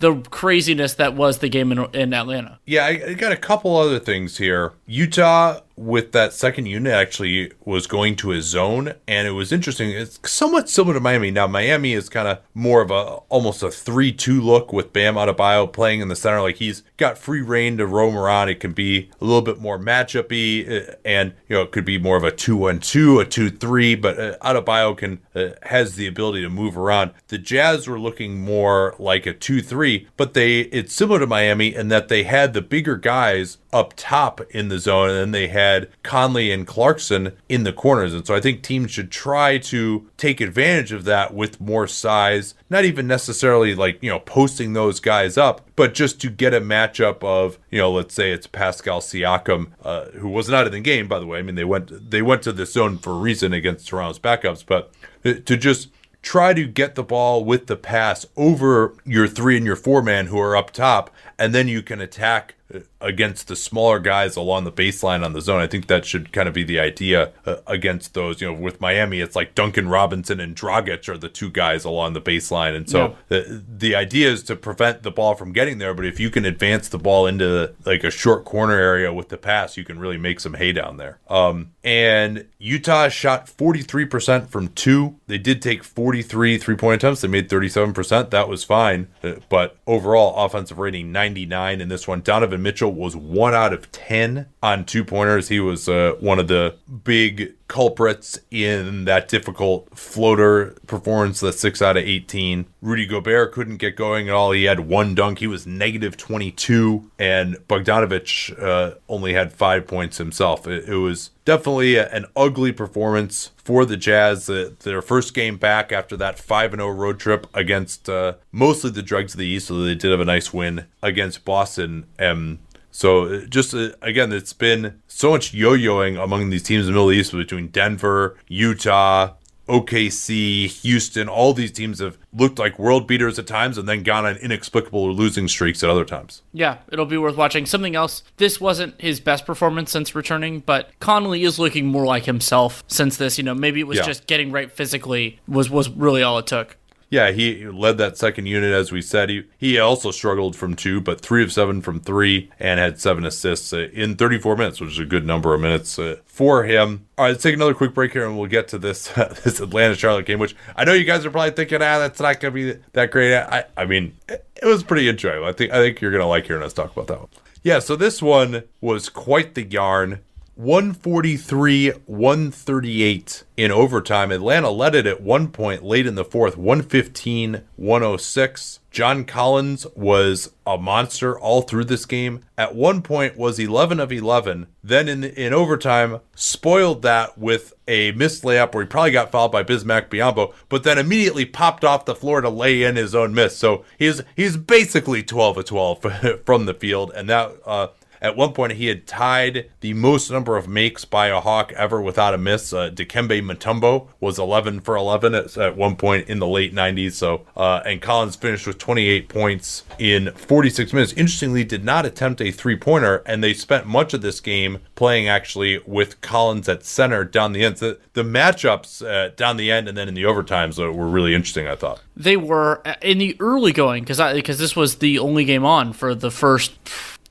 [0.00, 2.58] the craziness that was the game in, in Atlanta?
[2.66, 4.72] Yeah, I, I got a couple other things here.
[4.86, 9.90] Utah with that second unit actually was going to a zone and it was interesting.
[9.90, 11.30] It's somewhat similar to miami.
[11.30, 15.72] Now miami is kind of more of a almost a 3-2 look with bam Adebayo
[15.72, 16.40] playing in the center.
[16.40, 19.78] Like he's got free reign to roam around it can be a little bit more
[19.78, 24.18] matchup-y uh, and you know it could be more of a 2-1-2 a 2-3 but
[24.18, 27.12] uh, Adebayo can uh, has the ability to move around.
[27.28, 31.88] The jazz were looking more like a 2-3 but they it's similar to miami in
[31.88, 35.71] that they had the bigger guys up top in the zone and then they had
[35.72, 38.14] had Conley and Clarkson in the corners.
[38.14, 42.54] And so I think teams should try to take advantage of that with more size,
[42.70, 46.60] not even necessarily like, you know, posting those guys up, but just to get a
[46.60, 50.80] matchup of, you know, let's say it's Pascal Siakam, uh, who was not in the
[50.80, 51.38] game, by the way.
[51.38, 54.64] I mean, they went they went to the zone for a reason against Toronto's backups,
[54.66, 55.88] but to just
[56.22, 60.26] try to get the ball with the pass over your three and your four man
[60.26, 62.54] who are up top, and then you can attack
[63.00, 65.60] against the smaller guys along the baseline on the zone.
[65.60, 68.40] I think that should kind of be the idea uh, against those.
[68.40, 72.12] You know, with Miami, it's like Duncan Robinson and Dragic are the two guys along
[72.12, 73.14] the baseline, and so yeah.
[73.28, 75.94] the the idea is to prevent the ball from getting there.
[75.94, 79.36] But if you can advance the ball into like a short corner area with the
[79.36, 81.18] pass, you can really make some hay down there.
[81.28, 85.16] Um, and Utah shot 43% from two.
[85.26, 87.20] They did take 43 three point attempts.
[87.20, 88.30] They made 37%.
[88.30, 89.08] That was fine.
[89.22, 92.20] Uh, but overall, offensive rating 99 in this one.
[92.20, 95.48] Donovan Mitchell was one out of 10 on two pointers.
[95.48, 101.80] He was uh, one of the big culprits in that difficult floater performance, the six
[101.80, 102.66] out of 18.
[102.82, 104.52] Rudy Gobert couldn't get going at all.
[104.52, 105.38] He had one dunk.
[105.38, 110.66] He was negative 22, and Bogdanovic uh, only had five points himself.
[110.66, 114.48] It, it was definitely a, an ugly performance for the Jazz.
[114.48, 119.32] Their first game back after that 5 0 road trip against uh, mostly the Dregs
[119.32, 122.04] of the East, so they did have a nice win against Boston.
[122.18, 122.58] And
[122.92, 127.10] so just uh, again, it's been so much yo-yoing among these teams in the Middle
[127.10, 129.32] East between Denver, Utah,
[129.68, 134.26] OKC, Houston, all these teams have looked like world beaters at times and then gone
[134.26, 136.42] on inexplicable losing streaks at other times.
[136.52, 137.64] Yeah, it'll be worth watching.
[137.64, 142.24] Something else, this wasn't his best performance since returning, but Conley is looking more like
[142.24, 143.38] himself since this.
[143.38, 144.04] You know, maybe it was yeah.
[144.04, 146.76] just getting right physically was was really all it took.
[147.12, 149.28] Yeah, he led that second unit as we said.
[149.28, 153.26] He he also struggled from two, but three of seven from three, and had seven
[153.26, 157.06] assists uh, in 34 minutes, which is a good number of minutes uh, for him.
[157.18, 159.08] All right, let's take another quick break here, and we'll get to this
[159.44, 162.40] this Atlanta Charlotte game, which I know you guys are probably thinking, ah, that's not
[162.40, 163.36] going to be that great.
[163.36, 165.44] I I mean, it, it was pretty enjoyable.
[165.44, 167.28] I think I think you're going to like hearing us talk about that one.
[167.62, 170.20] Yeah, so this one was quite the yarn.
[170.54, 174.30] 143 138 in overtime.
[174.30, 178.80] Atlanta led it at one point late in the fourth, 115 106.
[178.90, 182.44] John Collins was a monster all through this game.
[182.58, 184.66] At one point was 11 of 11.
[184.84, 189.52] Then in in overtime spoiled that with a missed layup where he probably got fouled
[189.52, 193.32] by Bismack Biyombo, but then immediately popped off the floor to lay in his own
[193.32, 193.56] miss.
[193.56, 197.88] So he's he's basically 12 of 12 from the field and that uh,
[198.22, 202.00] at one point, he had tied the most number of makes by a Hawk ever
[202.00, 202.72] without a miss.
[202.72, 207.12] Uh, Dikembe Mutombo was 11 for 11 at, at one point in the late 90s.
[207.12, 211.12] So, uh, and Collins finished with 28 points in 46 minutes.
[211.12, 215.28] Interestingly, did not attempt a three pointer, and they spent much of this game playing
[215.28, 217.78] actually with Collins at center down the end.
[217.78, 221.66] So the matchups uh, down the end and then in the overtimes were really interesting.
[221.66, 225.44] I thought they were uh, in the early going because because this was the only
[225.44, 226.72] game on for the first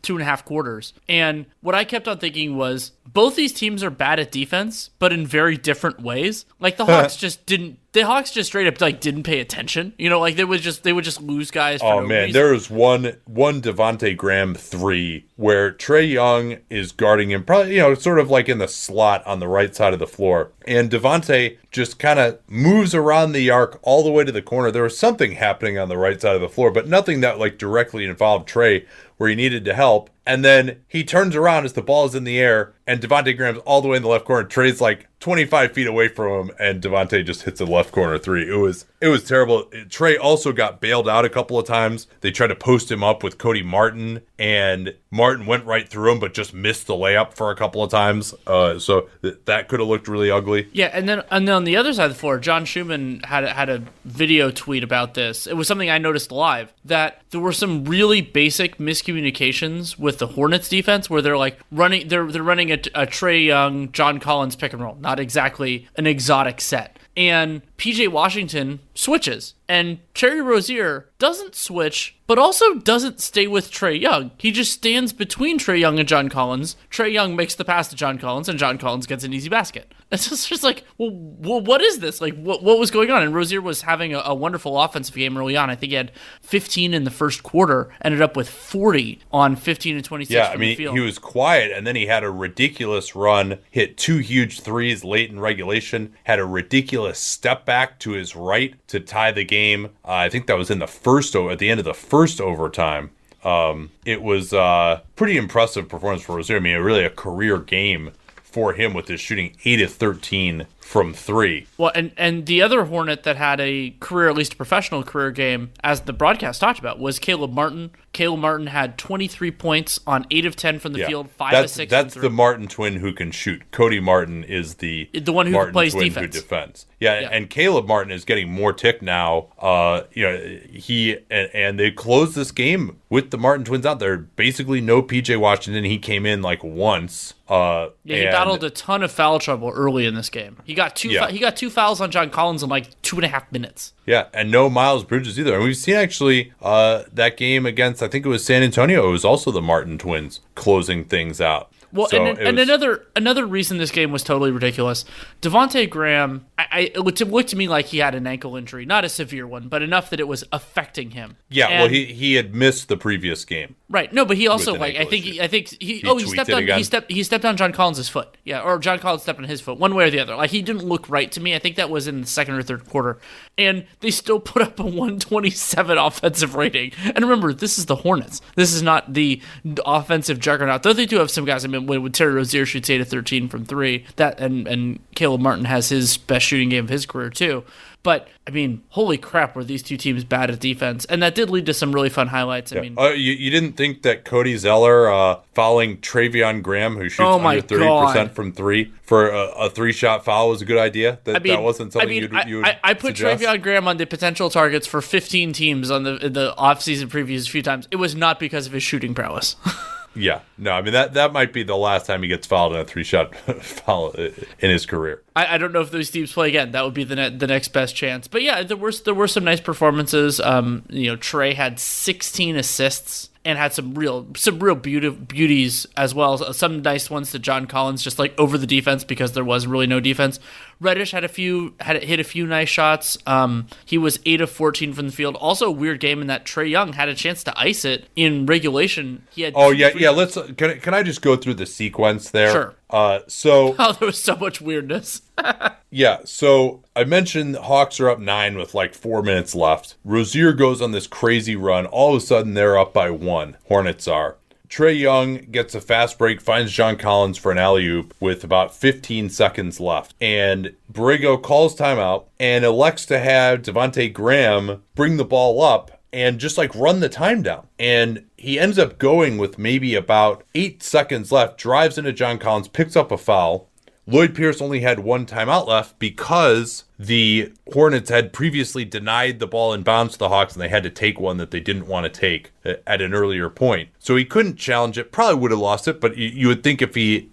[0.02, 0.94] two and a half quarters.
[1.08, 5.12] And what I kept on thinking was both these teams are bad at defense, but
[5.14, 6.46] in very different ways.
[6.60, 7.02] Like the uh-huh.
[7.02, 9.94] Hawks just didn't the Hawks just straight up like didn't pay attention.
[9.98, 11.82] You know, like they would just they would just lose guys.
[11.82, 12.34] oh no man, reason.
[12.34, 17.82] there was one one Devonte Graham three where Trae Young is guarding him, probably you
[17.82, 20.90] know sort of like in the slot on the right side of the floor, and
[20.90, 24.72] Devonte just kind of moves around the arc all the way to the corner.
[24.72, 27.58] There was something happening on the right side of the floor, but nothing that like
[27.58, 28.86] directly involved Trae
[29.22, 30.10] where he needed to help.
[30.26, 33.60] And then he turns around as the ball is in the air, and Devonte Graham's
[33.60, 34.48] all the way in the left corner.
[34.48, 38.50] Trae's like 25 feet away from him, and Devonte just hits a left corner three.
[38.50, 39.66] It was it was terrible.
[39.88, 42.08] Trae also got bailed out a couple of times.
[42.22, 46.20] They tried to post him up with Cody Martin, and Martin went right through him,
[46.20, 48.34] but just missed the layup for a couple of times.
[48.46, 50.68] Uh, so th- that could have looked really ugly.
[50.74, 53.48] Yeah, and then and then on the other side of the floor, John Schuhmann had
[53.48, 55.46] had a video tweet about this.
[55.46, 60.28] It was something I noticed live that there were some really basic miscommunications with the
[60.28, 64.56] Hornets defense, where they're like running they're they're running a, a Trae Young, John Collins
[64.56, 66.98] pick and roll, not exactly an exotic set.
[67.18, 74.00] And PJ Washington switches, and Terry Rozier doesn't switch, but also doesn't stay with Trae
[74.00, 74.32] Young.
[74.38, 76.76] He just stands between Trae Young and John Collins.
[76.90, 79.94] Trae Young makes the pass to John Collins, and John Collins gets an easy basket.
[80.12, 82.20] It's just, just like, well, well, what is this?
[82.20, 83.24] Like, what, what was going on?
[83.24, 85.70] And Rozier was having a, a wonderful offensive game early on.
[85.70, 89.96] I think he had 15 in the first quarter, ended up with 40 on 15
[89.96, 90.36] and 26.
[90.36, 94.18] Yeah, I mean, he was quiet, and then he had a ridiculous run, hit two
[94.18, 99.32] huge threes late in regulation, had a ridiculous step back to his right to tie
[99.32, 99.88] the game.
[100.06, 103.12] Uh, I think that was in the first, at the end of the first overtime.
[103.44, 106.58] Um, it was uh, pretty impressive performance for Rozier.
[106.58, 108.12] I mean, really a career game
[108.44, 111.68] for him with his shooting 8 of 13 from three.
[111.78, 115.32] Well, and and the other Hornet that had a career, at least a professional career
[115.32, 117.92] game, as the broadcast talked about, was Caleb Martin.
[118.14, 121.08] Caleb Martin had 23 points on eight of 10 from the Yeah.
[121.08, 121.90] field, five that's, of six.
[121.90, 122.30] That's the.
[122.30, 123.72] Martin twin who can shoot.
[123.72, 126.36] Cody Martin is the The one who Martin plays twin defense.
[126.36, 126.86] who defends.
[127.00, 127.30] Yeah, Yeah.
[127.32, 129.48] and Caleb Martin is getting more tick now.
[129.60, 134.00] Uh, you know, he and, and they closed this game with the Martin twins out
[134.00, 134.18] there.
[134.18, 135.86] Basically, no PJ Washington.
[135.86, 137.34] He came in like once.
[137.48, 140.58] Uh, Yeah, he battled a ton of foul trouble early in this game.
[140.64, 141.10] He got two.
[141.10, 141.28] Yeah.
[141.28, 143.94] Fou- he got two fouls on John Collins in like two and a half minutes.
[144.06, 145.56] Yeah, and no Miles Bridges either.
[145.56, 149.08] And we've seen actually uh, that game against I think it was San Antonio.
[149.08, 151.72] It was also the Martin twins closing things out.
[151.94, 155.06] Well, So and, and was- another another reason this game was totally ridiculous.
[155.42, 158.86] Devonte Graham, I, I, it looked, looked to me like he had an ankle injury,
[158.86, 161.38] not a severe one, but enough that it was affecting him.
[161.50, 163.76] yeah, well he he had missed the previous game.
[163.90, 164.12] Right.
[164.14, 166.64] No, but he also like I think he, I think he, oh he stepped on
[166.64, 166.78] again.
[166.78, 168.38] he stepped he stepped on John Collins' foot.
[168.46, 170.36] Yeah, or John Collins stepped on his foot, one way or the other.
[170.36, 171.56] Like he didn't look right to me.
[171.56, 173.20] I think that was in the second or third quarter,
[173.58, 176.92] and they still put up a 127 offensive rating.
[177.04, 178.42] And remember, this is the Hornets.
[178.56, 179.42] This is not the
[179.86, 180.84] offensive juggernaut.
[180.84, 181.66] Though they do have some guys.
[181.66, 185.00] I mean, when, when Terry Rozier shoots eight of 13 from three, that and and
[185.16, 187.64] Caleb Martin has his best shooting game of his career too.
[188.04, 191.06] But I mean, holy crap, were these two teams bad at defense?
[191.06, 192.74] And that did lead to some really fun highlights.
[192.74, 197.10] I mean, Uh, you, you didn't think that Cody Zeller uh, fouling Treveon Graham, who
[197.10, 200.80] shoots Oh under thirty percent from three, for a, a three-shot foul was a good
[200.80, 201.20] idea?
[201.26, 203.44] That I mean, that wasn't something I mean, you'd, you would I, I put suggest?
[203.44, 207.52] Treveon Graham on the potential targets for 15 teams on the the offseason previews a
[207.52, 207.88] few times.
[207.92, 209.56] It was not because of his shooting prowess.
[210.14, 212.80] Yeah, no, I mean that that might be the last time he gets fouled in
[212.80, 215.22] a three-shot foul uh, in his career.
[215.36, 216.72] I, I don't know if those teams play again.
[216.72, 218.28] That would be the ne- the next best chance.
[218.28, 220.40] But yeah, there were there were some nice performances.
[220.40, 225.88] Um, you know, Trae had 16 assists and had some real some real beauty, beauties
[225.96, 226.38] as well.
[226.54, 229.88] Some nice ones to John Collins, just like over the defense because there was really
[229.88, 230.40] no defense.
[230.82, 233.18] Reddish had a few had hit a few nice shots.
[233.26, 235.36] Um, he was eight of 14 from the field.
[235.38, 238.46] Also, a weird game in that Trae Young had a chance to ice it in
[238.48, 239.24] regulation.
[239.32, 240.10] He had Oh yeah, yeah.
[240.10, 242.52] Let's can I- can I just go through the sequence there?
[242.52, 242.76] Sure.
[242.92, 245.22] Uh, so Oh, there was so much weirdness.
[245.94, 249.96] Yeah, so I mentioned Hawks are up nine with like four minutes left.
[250.06, 251.86] Rozier goes on this crazy run.
[251.86, 253.58] All of a sudden, they're up by one.
[253.68, 254.38] Hornets are.
[254.70, 258.74] Trae Young gets a fast break, finds John Collins for an alley oop with about
[258.74, 260.16] 15 seconds left.
[260.22, 266.40] And Borrego calls timeout and elects to have Devonte Graham bring the ball up and
[266.40, 267.68] just like run the time down.
[267.80, 272.68] And he ends up going with maybe about eight seconds left, drives into John Collins,
[272.68, 273.68] picks up a foul.
[274.08, 279.74] Lloyd Pierce only had one timeout left because the Hornets had previously denied the ball
[279.74, 282.12] in bounds to the Hawks and they had to take one that they didn't want
[282.12, 283.90] to take uh, at an earlier point.
[284.00, 285.12] So he couldn't challenge it.
[285.12, 287.30] Probably would have lost it, but you, you would think if he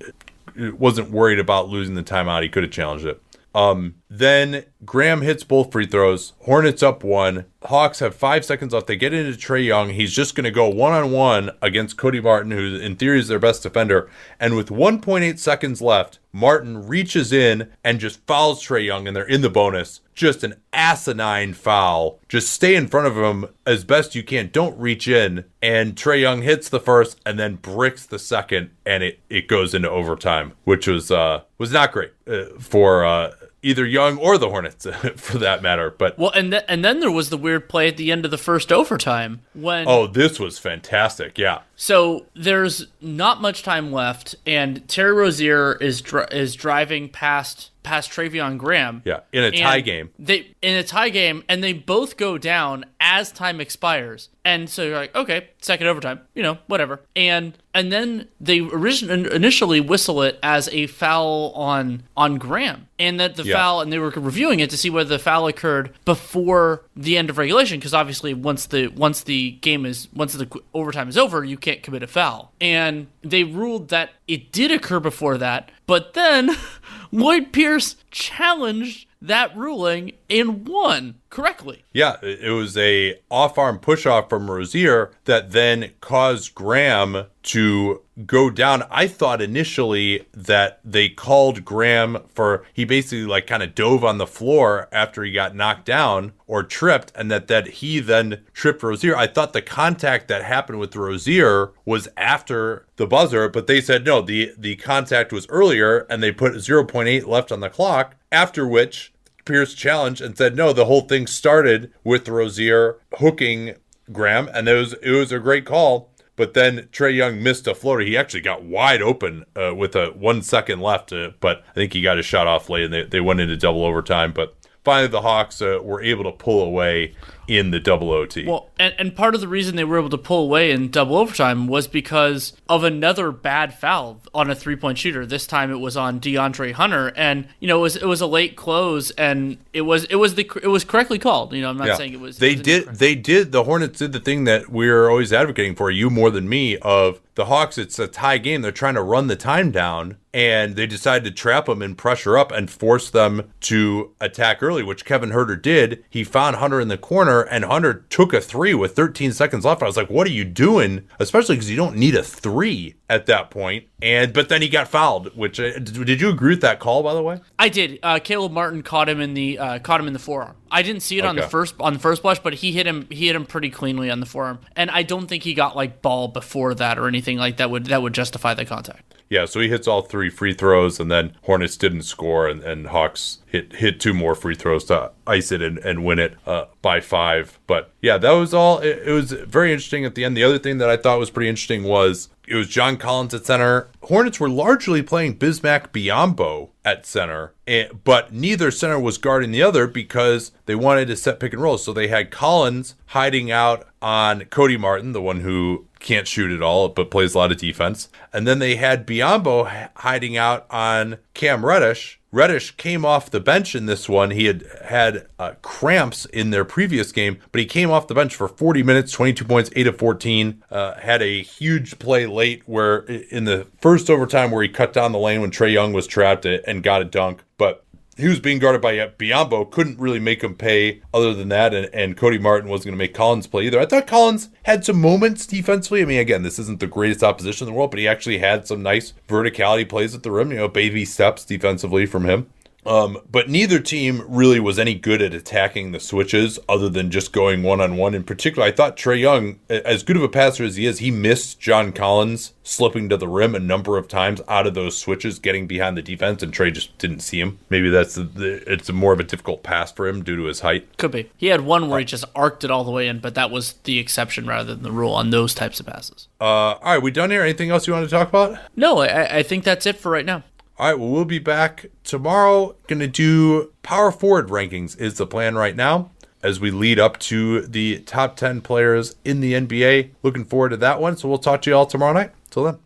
[0.60, 3.22] uh, wasn't worried about losing the timeout, he could have challenged it.
[3.54, 6.32] Um, then Graham hits both free throws.
[6.40, 7.44] Hornets up one.
[7.64, 8.86] Hawks have five seconds left.
[8.86, 9.90] They get into Trae Young.
[9.90, 13.28] He's just going to go one on one against Cody Martin, who in theory is
[13.28, 14.08] their best defender.
[14.40, 19.24] And with 1.8 seconds left, Martin reaches in and just fouls Trae Young, and they're
[19.24, 20.00] in the bonus.
[20.14, 22.20] Just an asinine foul.
[22.28, 24.48] Just stay in front of him as best you can.
[24.50, 25.44] Don't reach in.
[25.60, 29.74] And Trae Young hits the first and then bricks the second, and it, it goes
[29.74, 33.32] into overtime, which was uh was not great uh, for uh,
[33.62, 34.86] either Young or the Hornets,
[35.16, 35.90] for that matter.
[35.90, 38.30] But Well, and th- and then there was the weird play at the end of
[38.30, 41.38] the first overtime when oh, this was fantastic.
[41.38, 41.60] Yeah.
[41.80, 48.10] So there's not much time left, and Terry Rozier is dri- is driving past past
[48.10, 49.00] Treveon Graham.
[49.06, 50.10] Yeah, in a tie game.
[50.18, 54.28] They in a tie game, and they both go down as time expires.
[54.44, 57.00] And so you're like, okay, second overtime, you know, whatever.
[57.14, 63.20] And and then they origin- initially whistle it as a foul on on Graham, and
[63.20, 63.54] that the Yeah.
[63.54, 67.30] foul, and they were reviewing it to see whether the foul occurred before the end
[67.30, 71.44] of regulation, because obviously once the once the game is once the overtime is over,
[71.44, 72.52] you can't commit a foul.
[72.60, 76.50] And they ruled that it did occur before that, but then
[77.10, 81.84] Lloyd Pierce challenged that ruling and won correctly.
[81.92, 88.84] Yeah, it was a off-arm push-off from Rozier that then caused Graham to go down.
[88.90, 94.18] I thought initially that they called Graham for he basically like kind of dove on
[94.18, 98.82] the floor after he got knocked down or tripped, and that that he then tripped
[98.82, 99.16] Rozier.
[99.16, 104.04] I thought the contact that happened with Rozier was after the buzzer, but they said
[104.04, 108.16] no, the the contact was earlier, and they put 0.8 left on the clock.
[108.30, 109.12] After which
[109.46, 113.74] Pierce challenged and said, no, the whole thing started with Rozier hooking
[114.12, 116.10] Graham, and it was it was a great call.
[116.36, 118.04] but then Trae Young missed a floater.
[118.04, 121.92] He actually got wide open uh, with a one second left, uh, but I think
[121.92, 124.32] he got a shot off late and they, they went into double overtime.
[124.32, 127.14] But finally, the Hawks uh, were able to pull away
[127.48, 128.46] in the double OT.
[128.46, 131.16] Well, and, and part of the reason they were able to pull away in double
[131.16, 135.24] overtime was because of another bad foul on a three point shooter.
[135.26, 138.26] This time it was on DeAndre Hunter, and you know it was it was a
[138.26, 141.52] late close, and it was it was the it was correctly called.
[141.54, 141.96] You know, I'm not Yeah.
[141.96, 142.38] saying it was.
[142.38, 142.86] They it did.
[142.96, 143.50] They did.
[143.50, 145.90] The Hornets did the thing that we're always advocating for.
[145.90, 146.76] You more than me.
[146.78, 148.62] Of the Hawks, it's a tie game.
[148.62, 152.36] They're trying to run the time down, and they decided to trap them and pressure
[152.36, 156.04] up and force them to attack early, which Kevin Huerter did.
[156.10, 159.82] He found Hunter in the corner, and Hunter took a three with 13 seconds left.
[159.82, 163.26] I was like, "What are you doing?" Especially because you don't need a three at
[163.26, 163.86] that point.
[164.02, 165.36] And but then he got fouled.
[165.36, 167.02] Which uh, did you agree with that call?
[167.02, 167.98] By the way, I did.
[168.02, 170.56] Uh, Caleb Martin caught him in the uh, caught him in the forearm.
[170.70, 173.06] I didn't see it on the first on the first blush, but he hit him.
[173.10, 176.02] He hit him pretty cleanly on the forearm, and I don't think he got like
[176.02, 179.14] ball before that or anything like that would that would justify the contact.
[179.30, 182.86] Yeah, so he hits all three free throws, and then Hornets didn't score, and, and
[182.86, 186.66] Hawks hit hit two more free throws to ice it and, and win it uh,
[186.80, 187.58] by five.
[187.66, 188.78] But yeah, that was all.
[188.78, 190.36] It, it was very interesting at the end.
[190.36, 193.44] The other thing that I thought was pretty interesting was it was John Collins at
[193.44, 193.88] center.
[194.04, 199.62] Hornets were largely playing Bismack Biyombo at center, eh, but neither center was guarding the
[199.62, 201.76] other because they wanted to set pick and roll.
[201.76, 206.62] So they had Collins hiding out on Cody Martin, the one who can't shoot at
[206.62, 208.08] all but plays a lot of defense.
[208.32, 212.20] And then they had Biyombo hiding out on Cam Reddish.
[212.30, 214.30] Reddish came off the bench in this one.
[214.32, 218.34] He had had uh, cramps in their previous game, but he came off the bench
[218.34, 220.62] for 40 minutes, 22 points, 8 of 14.
[220.70, 225.12] Uh, had a huge play late where in the first overtime where he cut down
[225.12, 227.42] the lane when Trae Young was trapped uh, and got a dunk.
[227.56, 227.84] But
[228.18, 231.72] he was being guarded by uh, Biyombo, couldn't really make him pay other than that,
[231.72, 233.78] and, and Cody Martin wasn't going to make Collins play either.
[233.78, 236.02] I thought Collins had some moments defensively.
[236.02, 238.66] I mean, again, this isn't the greatest opposition in the world, but he actually had
[238.66, 242.50] some nice verticality plays at the rim, you know, baby steps defensively from him.
[242.88, 247.32] Um, but neither team really was any good at attacking the switches other than just
[247.32, 248.14] going one on one.
[248.14, 251.10] In particular, I thought Trae Young, as good of a passer as he is, he
[251.10, 255.38] missed John Collins slipping to the rim a number of times out of those switches,
[255.38, 257.58] getting behind the defense, and Trae just didn't see him.
[257.68, 260.44] Maybe that's the, the it's a more of a difficult pass for him due to
[260.44, 260.96] his height.
[260.96, 261.30] Could be.
[261.36, 263.74] He had one where he just arced it all the way in, but that was
[263.84, 266.28] the exception rather than the rule on those types of passes.
[266.40, 267.42] Uh, all right, we done here?
[267.42, 268.58] Anything else you want to talk about?
[268.76, 270.42] No, I, I think that's it for right now.
[270.78, 272.76] All right, well, we'll be back tomorrow.
[272.86, 277.18] Going to do power forward rankings, is the plan right now, as we lead up
[277.18, 280.10] to the top 10 players in the NBA.
[280.22, 281.16] Looking forward to that one.
[281.16, 282.30] So we'll talk to you all tomorrow night.
[282.50, 282.78] Till then.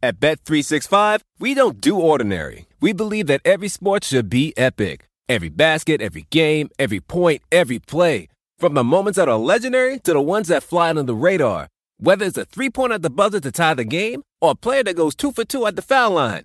[0.00, 2.68] At Bet365, we don't do ordinary.
[2.80, 5.08] We believe that every sport should be epic.
[5.28, 8.28] Every basket, every game, every point, every play.
[8.60, 11.66] From the moments that are legendary to the ones that fly under the radar.
[11.98, 14.84] Whether it's a three pointer at the buzzer to tie the game or a player
[14.84, 16.44] that goes two for two at the foul line.